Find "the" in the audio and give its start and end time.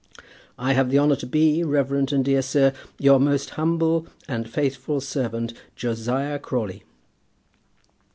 0.89-0.97